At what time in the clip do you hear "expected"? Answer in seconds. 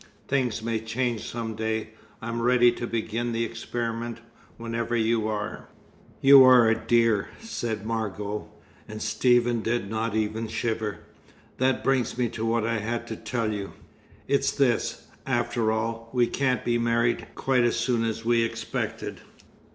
18.41-19.21